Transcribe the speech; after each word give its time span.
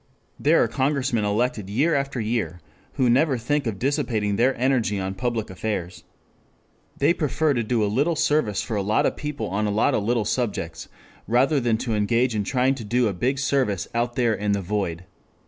There 0.39 0.63
are 0.63 0.67
Congressmen 0.67 1.23
elected 1.25 1.69
year 1.69 1.93
after 1.93 2.19
year 2.19 2.59
who 2.93 3.07
never 3.07 3.37
think 3.37 3.67
of 3.67 3.77
dissipating 3.77 4.35
their 4.35 4.59
energy 4.59 4.99
on 4.99 5.13
public 5.13 5.51
affairs. 5.51 6.05
They 6.97 7.13
prefer 7.13 7.53
to 7.53 7.61
do 7.61 7.83
a 7.83 7.85
little 7.85 8.15
service 8.15 8.63
for 8.63 8.75
a 8.75 8.81
lot 8.81 9.05
of 9.05 9.15
people 9.15 9.45
on 9.49 9.67
a 9.67 9.69
lot 9.69 9.93
of 9.93 10.03
little 10.03 10.25
subjects, 10.25 10.89
rather 11.27 11.59
than 11.59 11.77
to 11.77 11.93
engage 11.93 12.33
in 12.33 12.43
trying 12.43 12.73
to 12.81 12.83
do 12.83 13.07
a 13.07 13.13
big 13.13 13.37
service 13.37 13.87
out 13.93 14.15
there 14.15 14.33
in 14.33 14.53
the 14.53 14.61
void. 14.63 15.03